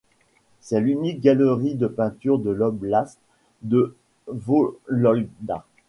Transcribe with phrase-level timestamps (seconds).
[0.61, 3.19] C'est l'unique galerie de peinture de l'oblast
[3.61, 5.63] de Vologda.